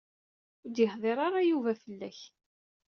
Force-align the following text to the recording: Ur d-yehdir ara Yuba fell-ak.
Ur 0.63 0.69
d-yehdir 0.71 1.17
ara 1.27 1.47
Yuba 1.49 1.71
fell-ak. 1.83 2.19